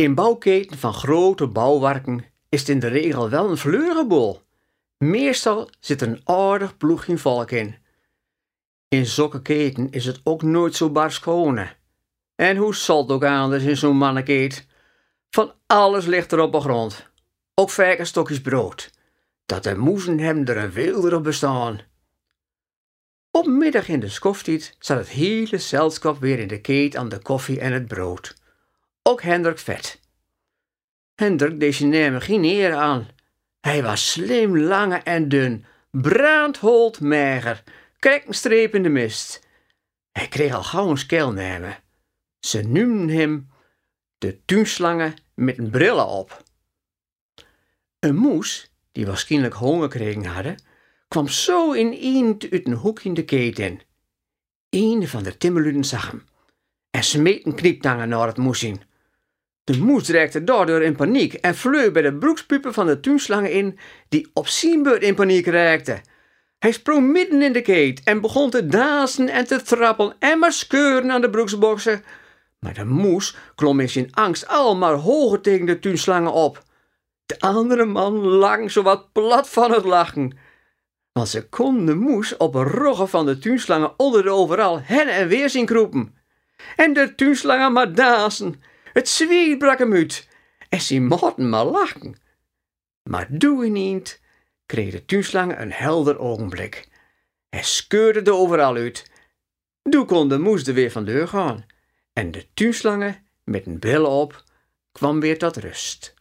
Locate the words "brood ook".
27.86-29.22